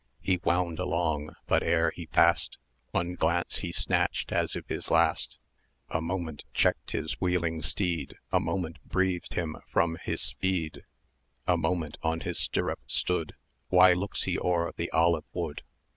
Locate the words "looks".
13.93-14.23